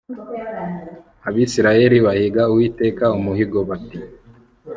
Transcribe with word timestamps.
Abisirayeli 1.27 1.97
bahiga 2.05 2.41
Uwiteka 2.51 3.05
umuhigo 3.17 3.59
bati 3.69 3.99